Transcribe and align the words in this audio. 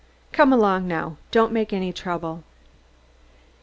Come 0.31 0.51
along, 0.51 0.87
now; 0.87 1.17
don't 1.29 1.51
make 1.53 1.71
any 1.71 1.93
trouble." 1.93 2.43